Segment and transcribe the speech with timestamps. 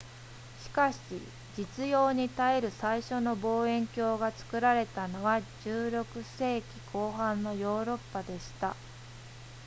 [0.63, 0.97] しかし
[1.55, 8.75] 実用に耐える最初の望遠鏡が作られたのは16世紀後半のヨーロッパでした